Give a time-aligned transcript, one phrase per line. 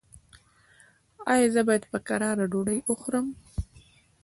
[1.33, 3.27] ایا زه باید په کراره ډوډۍ وخورم؟